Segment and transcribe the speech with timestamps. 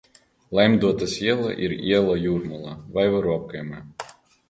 [0.59, 3.89] Laimdotas iela ir iela Jūrmalā, Vaivaru apkaimē.